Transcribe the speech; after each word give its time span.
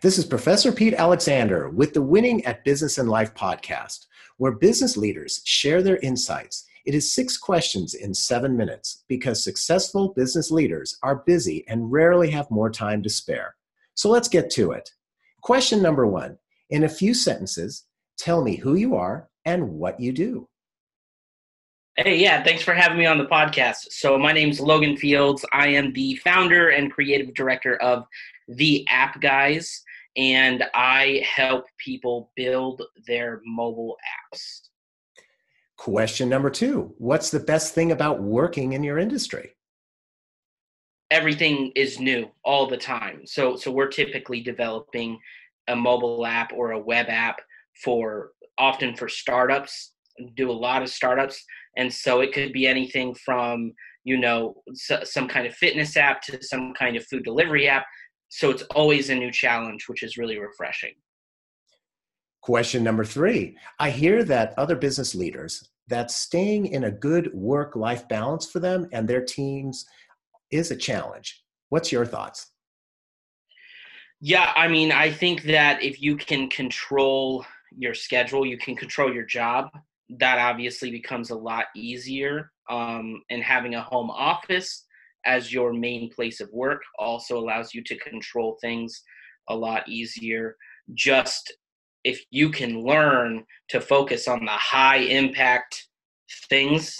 This 0.00 0.16
is 0.16 0.26
Professor 0.26 0.70
Pete 0.70 0.94
Alexander 0.94 1.70
with 1.70 1.92
the 1.92 2.02
Winning 2.02 2.44
at 2.44 2.62
Business 2.62 2.98
and 2.98 3.08
Life 3.08 3.34
podcast, 3.34 4.06
where 4.36 4.52
business 4.52 4.96
leaders 4.96 5.42
share 5.44 5.82
their 5.82 5.96
insights. 5.96 6.66
It 6.86 6.94
is 6.94 7.12
six 7.12 7.36
questions 7.36 7.94
in 7.94 8.14
seven 8.14 8.56
minutes 8.56 9.02
because 9.08 9.42
successful 9.42 10.12
business 10.14 10.52
leaders 10.52 10.96
are 11.02 11.24
busy 11.26 11.64
and 11.66 11.90
rarely 11.90 12.30
have 12.30 12.48
more 12.48 12.70
time 12.70 13.02
to 13.02 13.10
spare. 13.10 13.56
So 13.94 14.08
let's 14.08 14.28
get 14.28 14.50
to 14.50 14.70
it. 14.70 14.88
Question 15.42 15.82
number 15.82 16.06
one 16.06 16.38
In 16.70 16.84
a 16.84 16.88
few 16.88 17.12
sentences, 17.12 17.84
tell 18.16 18.44
me 18.44 18.54
who 18.54 18.76
you 18.76 18.94
are 18.94 19.28
and 19.44 19.68
what 19.68 19.98
you 19.98 20.12
do. 20.12 20.48
Hey, 21.96 22.18
yeah, 22.18 22.44
thanks 22.44 22.62
for 22.62 22.72
having 22.72 22.98
me 22.98 23.06
on 23.06 23.18
the 23.18 23.26
podcast. 23.26 23.90
So, 23.90 24.16
my 24.16 24.30
name's 24.30 24.60
Logan 24.60 24.96
Fields. 24.96 25.44
I 25.52 25.66
am 25.70 25.92
the 25.92 26.14
founder 26.22 26.68
and 26.68 26.92
creative 26.92 27.34
director 27.34 27.74
of 27.82 28.06
The 28.46 28.86
App 28.88 29.20
Guys, 29.20 29.82
and 30.18 30.64
I 30.74 31.24
help 31.24 31.64
people 31.78 32.32
build 32.36 32.82
their 33.06 33.40
mobile 33.46 33.96
apps. 34.34 34.68
Question 35.78 36.28
number 36.28 36.50
two 36.50 36.94
What's 36.98 37.30
the 37.30 37.40
best 37.40 37.74
thing 37.74 37.92
about 37.92 38.20
working 38.20 38.74
in 38.74 38.82
your 38.82 38.98
industry? 38.98 39.54
Everything 41.10 41.72
is 41.74 41.98
new 41.98 42.28
all 42.44 42.66
the 42.66 42.76
time. 42.76 43.22
So, 43.24 43.56
so 43.56 43.70
we're 43.70 43.88
typically 43.88 44.42
developing 44.42 45.18
a 45.68 45.74
mobile 45.74 46.26
app 46.26 46.52
or 46.52 46.72
a 46.72 46.78
web 46.78 47.06
app 47.08 47.40
for 47.82 48.32
often 48.58 48.94
for 48.94 49.08
startups, 49.08 49.92
do 50.34 50.50
a 50.50 50.52
lot 50.52 50.82
of 50.82 50.90
startups 50.90 51.42
and 51.78 51.92
so 51.92 52.20
it 52.20 52.34
could 52.34 52.52
be 52.52 52.66
anything 52.66 53.14
from 53.14 53.72
you 54.04 54.18
know 54.18 54.62
some 54.74 55.28
kind 55.28 55.46
of 55.46 55.54
fitness 55.54 55.96
app 55.96 56.20
to 56.22 56.42
some 56.42 56.74
kind 56.74 56.96
of 56.96 57.06
food 57.06 57.24
delivery 57.24 57.68
app 57.68 57.86
so 58.28 58.50
it's 58.50 58.62
always 58.74 59.10
a 59.10 59.14
new 59.14 59.30
challenge 59.30 59.88
which 59.88 60.02
is 60.02 60.16
really 60.16 60.38
refreshing. 60.38 60.94
Question 62.42 62.82
number 62.82 63.04
three. 63.04 63.56
I 63.78 63.90
hear 63.90 64.24
that 64.24 64.54
other 64.56 64.76
business 64.76 65.14
leaders 65.14 65.68
that 65.88 66.10
staying 66.10 66.66
in 66.66 66.84
a 66.84 66.90
good 66.90 67.32
work 67.34 67.74
life 67.74 68.06
balance 68.08 68.50
for 68.50 68.60
them 68.60 68.88
and 68.92 69.08
their 69.08 69.24
teams 69.24 69.86
is 70.50 70.70
a 70.70 70.76
challenge. 70.76 71.42
What's 71.68 71.92
your 71.92 72.06
thoughts? 72.06 72.52
Yeah 74.20 74.52
i 74.56 74.66
mean 74.66 74.90
i 74.90 75.12
think 75.12 75.44
that 75.44 75.80
if 75.80 76.02
you 76.02 76.16
can 76.16 76.50
control 76.50 77.46
your 77.70 77.94
schedule 77.94 78.44
you 78.44 78.58
can 78.58 78.74
control 78.74 79.14
your 79.14 79.24
job 79.24 79.70
that 80.10 80.38
obviously 80.38 80.90
becomes 80.90 81.30
a 81.30 81.36
lot 81.36 81.66
easier. 81.74 82.50
Um, 82.70 83.22
and 83.30 83.42
having 83.42 83.74
a 83.76 83.82
home 83.82 84.10
office 84.10 84.84
as 85.28 85.52
your 85.52 85.72
main 85.74 86.10
place 86.10 86.40
of 86.40 86.48
work 86.52 86.80
also 86.98 87.38
allows 87.38 87.74
you 87.74 87.82
to 87.84 87.98
control 87.98 88.56
things 88.62 89.02
a 89.50 89.54
lot 89.54 89.86
easier. 89.88 90.56
Just 90.94 91.52
if 92.02 92.24
you 92.30 92.50
can 92.50 92.82
learn 92.82 93.44
to 93.68 93.80
focus 93.80 94.26
on 94.26 94.44
the 94.44 94.50
high 94.50 94.96
impact 94.96 95.86
things, 96.48 96.96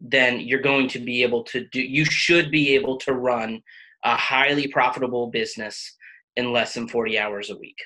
then 0.00 0.40
you're 0.40 0.60
going 0.60 0.88
to 0.88 0.98
be 0.98 1.22
able 1.22 1.42
to 1.44 1.66
do, 1.72 1.80
you 1.80 2.04
should 2.04 2.50
be 2.50 2.74
able 2.74 2.98
to 2.98 3.14
run 3.14 3.62
a 4.04 4.16
highly 4.16 4.68
profitable 4.68 5.30
business 5.30 5.96
in 6.36 6.52
less 6.52 6.74
than 6.74 6.88
40 6.88 7.18
hours 7.18 7.50
a 7.50 7.56
week. 7.56 7.78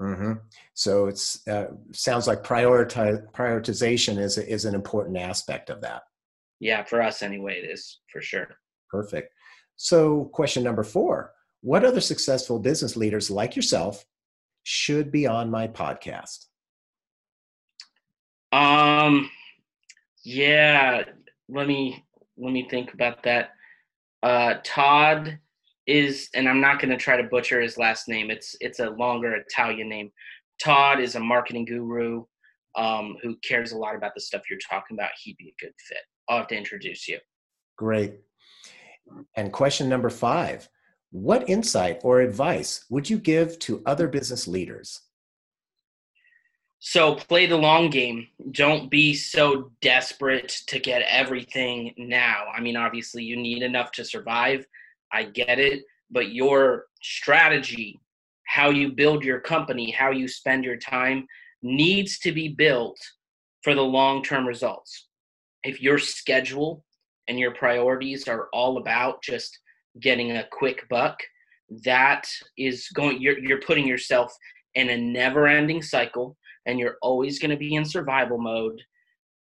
Mm-hmm. 0.00 0.32
So 0.72 1.06
it's 1.06 1.46
uh, 1.46 1.66
sounds 1.92 2.26
like 2.26 2.42
prioritize, 2.42 3.30
prioritization 3.32 4.18
is 4.18 4.38
is 4.38 4.64
an 4.64 4.74
important 4.74 5.16
aspect 5.16 5.70
of 5.70 5.80
that. 5.82 6.02
Yeah, 6.58 6.82
for 6.82 7.02
us 7.02 7.22
anyway, 7.22 7.60
it 7.62 7.70
is 7.70 8.00
for 8.12 8.20
sure. 8.20 8.48
Perfect. 8.90 9.33
So, 9.76 10.26
question 10.32 10.62
number 10.62 10.82
four: 10.82 11.32
What 11.60 11.84
other 11.84 12.00
successful 12.00 12.58
business 12.58 12.96
leaders 12.96 13.30
like 13.30 13.56
yourself 13.56 14.04
should 14.62 15.10
be 15.12 15.26
on 15.26 15.50
my 15.50 15.68
podcast? 15.68 16.46
Um, 18.52 19.30
yeah. 20.24 21.04
Let 21.48 21.66
me 21.66 22.04
let 22.36 22.52
me 22.52 22.68
think 22.68 22.94
about 22.94 23.22
that. 23.24 23.50
Uh, 24.22 24.54
Todd 24.64 25.38
is, 25.86 26.30
and 26.34 26.48
I'm 26.48 26.60
not 26.60 26.80
going 26.80 26.90
to 26.90 26.96
try 26.96 27.16
to 27.16 27.28
butcher 27.28 27.60
his 27.60 27.76
last 27.76 28.08
name. 28.08 28.30
It's 28.30 28.56
it's 28.60 28.80
a 28.80 28.90
longer 28.90 29.34
Italian 29.34 29.88
name. 29.88 30.10
Todd 30.62 31.00
is 31.00 31.14
a 31.14 31.20
marketing 31.20 31.66
guru 31.66 32.24
um, 32.76 33.16
who 33.22 33.36
cares 33.46 33.72
a 33.72 33.76
lot 33.76 33.94
about 33.94 34.14
the 34.14 34.20
stuff 34.20 34.42
you're 34.48 34.58
talking 34.58 34.96
about. 34.96 35.10
He'd 35.22 35.36
be 35.36 35.48
a 35.48 35.64
good 35.64 35.74
fit. 35.88 35.98
I'll 36.28 36.38
have 36.38 36.48
to 36.48 36.56
introduce 36.56 37.06
you. 37.06 37.18
Great. 37.76 38.14
And 39.36 39.52
question 39.52 39.88
number 39.88 40.10
five 40.10 40.68
What 41.10 41.48
insight 41.48 42.00
or 42.02 42.20
advice 42.20 42.84
would 42.90 43.08
you 43.08 43.18
give 43.18 43.58
to 43.60 43.82
other 43.86 44.08
business 44.08 44.48
leaders? 44.48 45.00
So 46.78 47.14
play 47.14 47.46
the 47.46 47.56
long 47.56 47.88
game. 47.88 48.28
Don't 48.50 48.90
be 48.90 49.14
so 49.14 49.70
desperate 49.80 50.50
to 50.66 50.78
get 50.78 51.00
everything 51.08 51.94
now. 51.96 52.44
I 52.54 52.60
mean, 52.60 52.76
obviously, 52.76 53.24
you 53.24 53.36
need 53.36 53.62
enough 53.62 53.90
to 53.92 54.04
survive 54.04 54.66
I 55.14 55.24
get 55.24 55.60
it, 55.60 55.84
but 56.10 56.32
your 56.32 56.86
strategy, 57.00 58.00
how 58.46 58.70
you 58.70 58.90
build 58.92 59.24
your 59.24 59.38
company, 59.40 59.92
how 59.92 60.10
you 60.10 60.26
spend 60.26 60.64
your 60.64 60.76
time 60.76 61.26
needs 61.62 62.18
to 62.18 62.32
be 62.32 62.48
built 62.48 62.98
for 63.62 63.74
the 63.74 63.82
long 63.82 64.22
term 64.22 64.46
results. 64.46 65.06
If 65.62 65.80
your 65.80 65.98
schedule 65.98 66.84
and 67.28 67.38
your 67.38 67.54
priorities 67.54 68.28
are 68.28 68.48
all 68.52 68.78
about 68.78 69.22
just 69.22 69.58
getting 70.00 70.32
a 70.32 70.46
quick 70.52 70.86
buck, 70.88 71.18
that 71.84 72.28
is 72.58 72.88
going 72.94 73.20
you're 73.20 73.38
you're 73.38 73.60
putting 73.60 73.86
yourself 73.86 74.32
in 74.74 74.90
a 74.90 74.96
never 74.96 75.46
ending 75.46 75.82
cycle 75.82 76.36
and 76.66 76.78
you're 76.78 76.96
always 77.00 77.38
going 77.38 77.50
to 77.50 77.56
be 77.56 77.74
in 77.74 77.84
survival 77.84 78.38
mode 78.38 78.80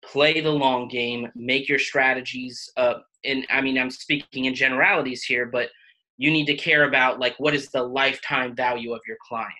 play 0.04 0.40
the 0.40 0.50
long 0.50 0.86
game 0.86 1.28
make 1.34 1.68
your 1.68 1.78
strategies 1.78 2.70
uh, 2.76 2.94
and 3.24 3.46
I 3.50 3.60
mean, 3.60 3.78
I'm 3.78 3.90
speaking 3.90 4.46
in 4.46 4.54
generalities 4.54 5.22
here, 5.24 5.46
but 5.46 5.70
you 6.18 6.30
need 6.30 6.46
to 6.46 6.56
care 6.56 6.84
about 6.84 7.18
like 7.18 7.34
what 7.38 7.54
is 7.54 7.68
the 7.68 7.82
lifetime 7.82 8.54
value 8.54 8.92
of 8.92 9.00
your 9.06 9.16
client, 9.26 9.50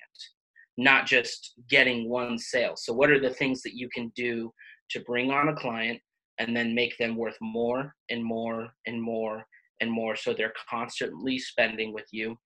not 0.76 1.06
just 1.06 1.54
getting 1.68 2.08
one 2.08 2.38
sale. 2.38 2.74
So, 2.76 2.92
what 2.92 3.10
are 3.10 3.20
the 3.20 3.34
things 3.34 3.62
that 3.62 3.74
you 3.74 3.88
can 3.94 4.12
do 4.14 4.52
to 4.90 5.00
bring 5.00 5.30
on 5.30 5.48
a 5.48 5.56
client 5.56 6.00
and 6.40 6.56
then 6.56 6.74
make 6.74 6.96
them 6.98 7.16
worth 7.16 7.36
more 7.40 7.94
and 8.10 8.24
more 8.24 8.68
and 8.86 9.00
more 9.00 9.44
and 9.80 9.90
more 9.90 10.16
so 10.16 10.32
they're 10.32 10.52
constantly 10.68 11.38
spending 11.38 11.92
with 11.92 12.06
you 12.10 12.36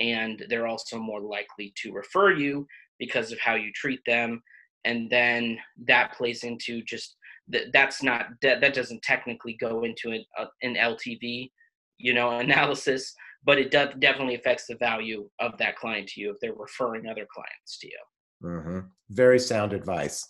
and 0.00 0.44
they're 0.48 0.66
also 0.66 0.98
more 0.98 1.20
likely 1.20 1.72
to 1.76 1.92
refer 1.92 2.32
you 2.32 2.66
because 2.98 3.30
of 3.30 3.38
how 3.38 3.54
you 3.54 3.70
treat 3.72 4.00
them 4.06 4.42
and 4.84 5.08
then 5.10 5.58
that 5.86 6.12
plays 6.12 6.44
into 6.44 6.82
just 6.82 7.16
that 7.48 7.72
that's 7.72 8.02
not 8.02 8.26
that, 8.42 8.60
that 8.60 8.74
doesn't 8.74 9.02
technically 9.02 9.56
go 9.60 9.84
into 9.84 10.10
an, 10.10 10.24
uh, 10.38 10.46
an 10.62 10.74
LTV, 10.74 11.50
you 11.98 12.14
know, 12.14 12.30
analysis, 12.38 13.14
but 13.44 13.58
it 13.58 13.70
does 13.70 13.90
definitely 13.98 14.34
affects 14.34 14.66
the 14.66 14.76
value 14.76 15.28
of 15.40 15.56
that 15.58 15.76
client 15.76 16.08
to 16.08 16.20
you 16.20 16.30
if 16.30 16.36
they're 16.40 16.54
referring 16.54 17.06
other 17.06 17.26
clients 17.32 17.78
to 17.78 17.86
you. 17.86 17.98
Mm-hmm. 18.42 18.78
Very 19.10 19.38
sound 19.38 19.72
advice. 19.72 20.26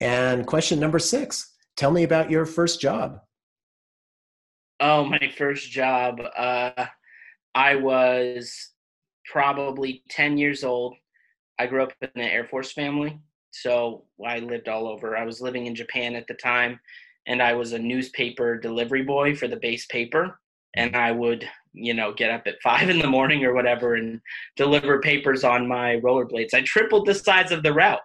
And 0.00 0.46
question 0.46 0.80
number 0.80 0.98
six: 0.98 1.52
Tell 1.76 1.90
me 1.90 2.02
about 2.02 2.30
your 2.30 2.46
first 2.46 2.80
job. 2.80 3.20
Oh, 4.80 5.04
my 5.04 5.32
first 5.36 5.70
job. 5.70 6.20
Uh, 6.36 6.86
I 7.54 7.76
was 7.76 8.70
probably 9.30 10.02
ten 10.10 10.36
years 10.36 10.64
old. 10.64 10.94
I 11.58 11.66
grew 11.66 11.82
up 11.82 11.92
in 12.00 12.08
an 12.16 12.22
Air 12.22 12.44
Force 12.44 12.72
family, 12.72 13.20
so 13.52 14.04
I 14.24 14.40
lived 14.40 14.68
all 14.68 14.88
over. 14.88 15.16
I 15.16 15.24
was 15.24 15.40
living 15.40 15.66
in 15.66 15.74
Japan 15.74 16.14
at 16.14 16.26
the 16.26 16.34
time, 16.34 16.80
and 17.26 17.42
I 17.42 17.52
was 17.52 17.72
a 17.72 17.78
newspaper 17.78 18.58
delivery 18.58 19.02
boy 19.02 19.36
for 19.36 19.48
the 19.48 19.56
base 19.56 19.86
paper. 19.86 20.38
And 20.74 20.96
I 20.96 21.12
would, 21.12 21.48
you 21.74 21.94
know, 21.94 22.12
get 22.12 22.30
up 22.30 22.42
at 22.46 22.60
five 22.62 22.90
in 22.90 22.98
the 22.98 23.06
morning 23.06 23.44
or 23.44 23.54
whatever 23.54 23.94
and 23.94 24.20
deliver 24.56 25.00
papers 25.00 25.44
on 25.44 25.68
my 25.68 25.96
rollerblades. 25.96 26.54
I 26.54 26.62
tripled 26.62 27.06
the 27.06 27.14
size 27.14 27.52
of 27.52 27.62
the 27.62 27.72
route 27.72 28.00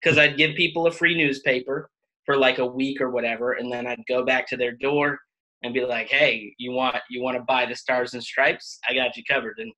because 0.00 0.18
I'd 0.18 0.36
give 0.36 0.54
people 0.54 0.86
a 0.86 0.92
free 0.92 1.16
newspaper 1.16 1.90
for 2.26 2.36
like 2.36 2.58
a 2.58 2.66
week 2.66 3.00
or 3.00 3.10
whatever, 3.10 3.52
and 3.52 3.72
then 3.72 3.86
I'd 3.86 4.02
go 4.08 4.24
back 4.24 4.46
to 4.48 4.56
their 4.56 4.72
door 4.72 5.18
and 5.62 5.74
be 5.74 5.84
like, 5.84 6.08
"Hey, 6.08 6.54
you 6.58 6.72
want 6.72 6.96
you 7.08 7.22
want 7.22 7.36
to 7.36 7.42
buy 7.44 7.66
the 7.66 7.74
Stars 7.74 8.14
and 8.14 8.22
Stripes? 8.22 8.78
I 8.88 8.94
got 8.94 9.16
you 9.16 9.22
covered." 9.28 9.58
And 9.58 9.72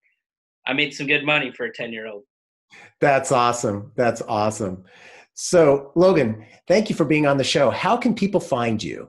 I 0.66 0.72
made 0.72 0.94
some 0.94 1.06
good 1.06 1.24
money 1.24 1.52
for 1.52 1.66
a 1.66 1.72
ten 1.72 1.92
year 1.92 2.06
old. 2.06 2.24
That's 3.00 3.32
awesome. 3.32 3.92
That's 3.96 4.22
awesome. 4.22 4.84
So, 5.34 5.92
Logan, 5.94 6.46
thank 6.66 6.88
you 6.88 6.96
for 6.96 7.04
being 7.04 7.26
on 7.26 7.36
the 7.36 7.44
show. 7.44 7.70
How 7.70 7.96
can 7.96 8.14
people 8.14 8.40
find 8.40 8.82
you? 8.82 9.08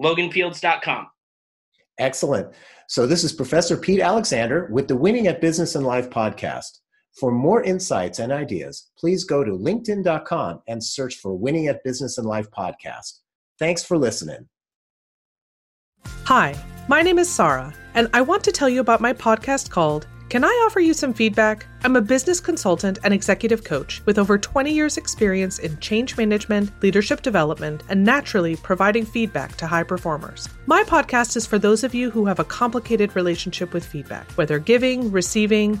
LoganFields.com. 0.00 1.06
Excellent. 1.98 2.52
So, 2.88 3.06
this 3.06 3.22
is 3.22 3.32
Professor 3.32 3.76
Pete 3.76 4.00
Alexander 4.00 4.68
with 4.72 4.88
the 4.88 4.96
Winning 4.96 5.28
at 5.28 5.40
Business 5.40 5.76
and 5.76 5.86
Life 5.86 6.10
podcast. 6.10 6.80
For 7.14 7.30
more 7.30 7.62
insights 7.62 8.18
and 8.18 8.32
ideas, 8.32 8.90
please 8.98 9.22
go 9.22 9.44
to 9.44 9.52
linkedin.com 9.52 10.62
and 10.66 10.82
search 10.82 11.16
for 11.16 11.38
Winning 11.38 11.68
at 11.68 11.84
Business 11.84 12.18
and 12.18 12.26
Life 12.26 12.50
podcast. 12.50 13.20
Thanks 13.56 13.84
for 13.84 13.96
listening. 13.96 14.48
Hi, 16.24 16.56
my 16.88 17.02
name 17.02 17.20
is 17.20 17.28
Sarah, 17.28 17.72
and 17.94 18.10
I 18.12 18.20
want 18.20 18.42
to 18.44 18.52
tell 18.52 18.68
you 18.68 18.80
about 18.80 19.00
my 19.00 19.12
podcast 19.12 19.70
called 19.70 20.08
Can 20.28 20.44
I 20.44 20.64
offer 20.66 20.80
you 20.80 20.92
some 20.92 21.14
feedback? 21.14 21.66
I'm 21.84 21.94
a 21.94 22.02
business 22.02 22.40
consultant 22.40 22.98
and 23.04 23.14
executive 23.14 23.62
coach 23.62 24.04
with 24.06 24.18
over 24.18 24.36
20 24.36 24.72
years' 24.72 24.96
experience 24.96 25.60
in 25.60 25.78
change 25.78 26.16
management, 26.16 26.72
leadership 26.82 27.22
development, 27.22 27.84
and 27.90 28.02
naturally 28.02 28.56
providing 28.56 29.06
feedback 29.06 29.54
to 29.58 29.68
high 29.68 29.84
performers. 29.84 30.48
My 30.66 30.82
podcast 30.82 31.36
is 31.36 31.46
for 31.46 31.60
those 31.60 31.84
of 31.84 31.94
you 31.94 32.10
who 32.10 32.24
have 32.24 32.40
a 32.40 32.44
complicated 32.44 33.14
relationship 33.14 33.72
with 33.72 33.86
feedback, 33.86 34.28
whether 34.32 34.58
giving, 34.58 35.12
receiving, 35.12 35.80